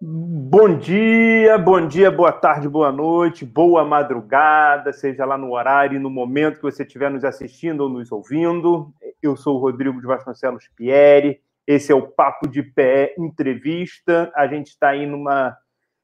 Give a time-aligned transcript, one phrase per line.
[0.00, 5.98] Bom dia, bom dia, boa tarde, boa noite, boa madrugada, seja lá no horário e
[5.98, 8.94] no momento que você estiver nos assistindo ou nos ouvindo.
[9.20, 14.30] Eu sou o Rodrigo de Vasconcelos Pieri, esse é o Papo de Pé Entrevista.
[14.36, 15.56] A gente está aí numa,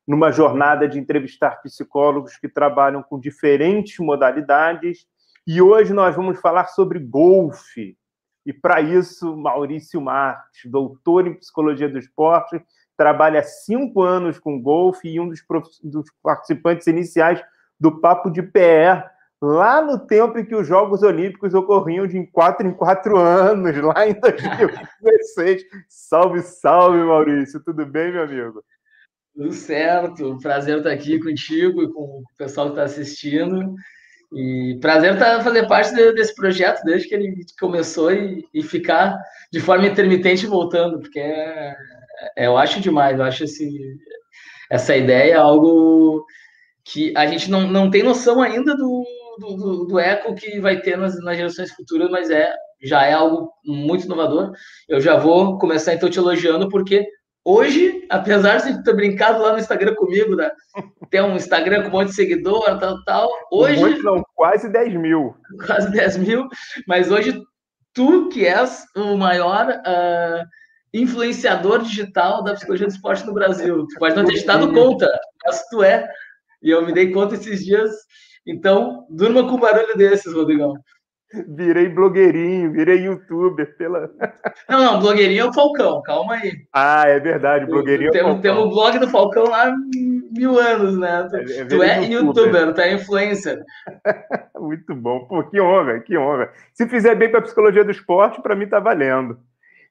[0.05, 5.07] numa jornada de entrevistar psicólogos que trabalham com diferentes modalidades
[5.47, 7.97] e hoje nós vamos falar sobre golfe.
[8.45, 12.61] E para isso, Maurício Marques, doutor em psicologia do esporte,
[12.97, 15.43] trabalha cinco anos com golfe e um dos,
[15.83, 17.43] dos participantes iniciais
[17.79, 19.03] do Papo de PE,
[19.43, 23.77] lá no tempo em que os Jogos Olímpicos ocorriam de em quatro em quatro anos,
[23.77, 25.63] lá em 2016.
[25.89, 27.63] salve, salve, Maurício.
[27.63, 28.65] Tudo bem, meu amigo?
[29.35, 30.39] Tudo certo.
[30.41, 33.75] Prazer estar aqui contigo e com o pessoal que está assistindo.
[34.33, 39.17] E prazer estar fazer parte desse projeto desde que ele começou e, e ficar
[39.53, 41.77] de forma intermitente voltando, porque é,
[42.37, 43.97] eu acho demais, eu acho esse,
[44.71, 46.25] essa ideia algo
[46.85, 49.05] que a gente não, não tem noção ainda do,
[49.39, 53.51] do, do eco que vai ter nas, nas gerações futuras, mas é já é algo
[53.65, 54.53] muito inovador.
[54.87, 57.07] Eu já vou começar então te elogiando, porque
[57.43, 60.51] hoje, apesar de ter brincado lá no Instagram comigo, né,
[61.11, 63.81] ter um Instagram com um monte de seguidor, tal, tal, hoje...
[63.81, 65.35] Monte não, quase 10 mil.
[65.67, 66.47] Quase 10 mil,
[66.87, 67.41] mas hoje
[67.95, 69.69] tu que és o maior...
[69.69, 70.45] Uh,
[70.95, 73.85] influenciador digital da psicologia do esporte no Brasil.
[73.89, 75.11] Tu pode não ter te dado conta,
[75.45, 76.09] mas tu é.
[76.63, 77.91] E eu me dei conta esses dias.
[78.47, 80.75] Então, durma com barulho desses, Rodrigão.
[81.49, 84.09] Virei blogueirinho, virei youtuber pela.
[84.71, 86.53] Não, não, blogueirinho é o Falcão, calma aí.
[86.73, 88.41] Ah, é verdade, blogueirinho é o Falcão.
[88.41, 89.75] Temos o blog do Falcão lá há
[90.31, 91.27] mil anos, né?
[91.29, 93.61] Tu é, é, tu é youtuber, youtuber, tu é influencer.
[94.61, 96.53] Muito bom, pô, que honra, que honra.
[96.73, 99.37] Se fizer bem para a psicologia do esporte, para mim tá valendo.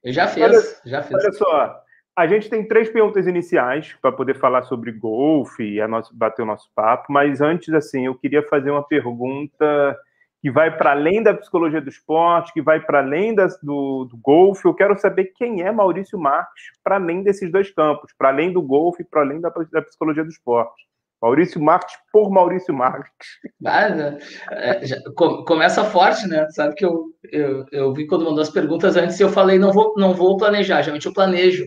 [0.04, 1.16] Eu já fiz, olha, já fiz.
[1.16, 1.82] Olha só,
[2.16, 6.42] a gente tem três perguntas iniciais para poder falar sobre golfe e a nosso, bater
[6.42, 9.98] o nosso papo, mas antes, assim, eu queria fazer uma pergunta
[10.40, 14.16] que vai para além da psicologia do esporte, que vai para além das, do, do
[14.18, 14.66] golfe.
[14.66, 18.60] Eu quero saber quem é Maurício Marques para além desses dois campos, para além do
[18.60, 20.86] golfe e para além da, da psicologia do esporte.
[21.24, 23.28] Maurício Marques por Maurício Marques.
[23.64, 23.88] Ah,
[24.52, 25.00] é, já,
[25.46, 26.46] começa forte, né?
[26.50, 29.94] Sabe que eu, eu, eu vi quando mandou as perguntas antes eu falei não vou,
[29.96, 30.82] não vou planejar.
[30.82, 31.64] Geralmente eu planejo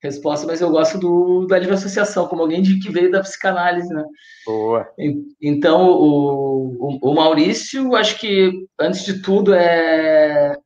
[0.00, 3.92] resposta, mas eu gosto do, da livre associação, como alguém de, que veio da psicanálise,
[3.92, 4.04] né?
[4.46, 4.88] Boa.
[5.42, 10.56] Então, o, o, o Maurício, acho que, antes de tudo, é,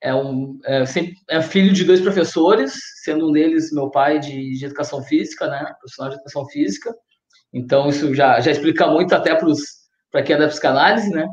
[0.00, 0.84] é, um, é,
[1.28, 5.74] é filho de dois professores, sendo um deles meu pai de, de educação física, né?
[5.80, 6.94] Profissional de educação física.
[7.52, 9.34] Então, isso já, já explica muito até
[10.10, 11.26] para quem é da psicanálise, né?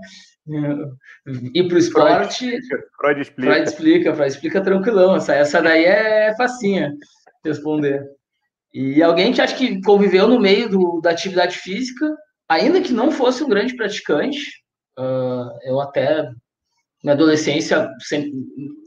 [1.53, 2.59] E para o esporte.
[2.99, 3.51] Freud explica.
[3.51, 5.15] Freud explica, Freud explica tranquilão.
[5.15, 6.93] Essa, essa daí é facinha
[7.43, 8.03] responder.
[8.73, 12.15] E alguém que acho que conviveu no meio do, da atividade física,
[12.49, 14.39] ainda que não fosse um grande praticante,
[14.97, 16.27] uh, eu até
[17.03, 18.31] na adolescência, sempre,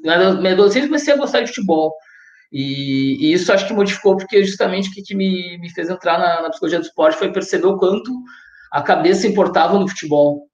[0.02, 1.94] na minha adolescência comecei a gostar de futebol.
[2.52, 6.18] E, e, isso acho que modificou, porque justamente o que, que me, me fez entrar
[6.18, 8.10] na, na, psicologia do esporte foi perceber o quanto
[8.72, 10.46] a cabeça importava no futebol.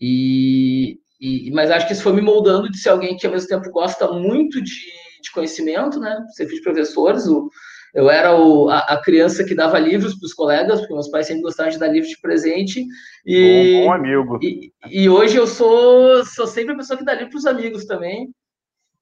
[0.00, 3.48] E, e, mas acho que isso foi me moldando de ser alguém que ao mesmo
[3.48, 4.74] tempo gosta muito de,
[5.22, 6.16] de conhecimento, né?
[6.34, 7.48] Serviço de professores, o,
[7.94, 11.26] eu era o, a, a, criança que dava livros para os colegas, porque meus pais
[11.26, 12.84] sempre gostavam de dar livros de presente.
[13.24, 14.38] E, bom, bom amigo.
[14.42, 17.86] E, e, hoje eu sou, sou sempre a pessoa que dá livro para os amigos
[17.86, 18.30] também.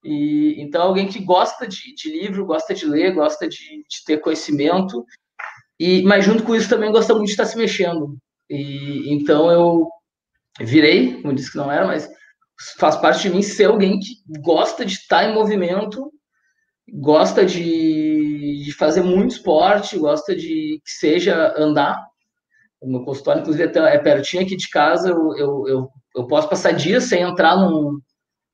[0.04, 4.18] E, então, alguém que gosta de, de livro, gosta de ler, gosta de, de, ter
[4.18, 5.04] conhecimento,
[5.78, 8.16] e, mas junto com isso também gosta muito de estar se mexendo.
[8.48, 9.88] E, então, eu
[10.60, 12.08] virei, como disse que não era, mas
[12.78, 16.10] faz parte de mim ser alguém que gosta de estar em movimento,
[16.88, 22.00] gosta de, de fazer muito esporte, gosta de que seja andar.
[22.80, 26.72] O meu consultório, inclusive, é pertinho aqui de casa, eu, eu, eu, eu posso passar
[26.72, 27.98] dias sem entrar num,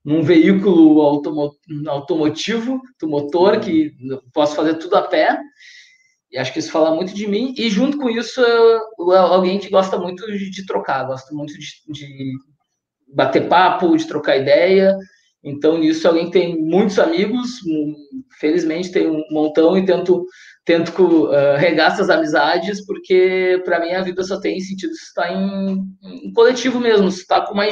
[0.03, 1.53] num veículo automo
[1.87, 3.91] automotivo, do motor, que
[4.33, 5.39] posso fazer tudo a pé.
[6.31, 7.53] E acho que isso fala muito de mim.
[7.57, 8.41] E junto com isso,
[9.07, 12.33] alguém que gosta muito de, de trocar, gosta muito de, de,
[13.13, 14.97] bater papo, de trocar ideia.
[15.43, 17.59] Então, nisso, alguém tem muitos amigos,
[18.39, 20.25] felizmente tem um montão e tento,
[20.65, 25.31] tento uh, regar essas amizades, porque para mim a vida só tem sentido se está
[25.33, 27.71] em, em coletivo mesmo, se está com mais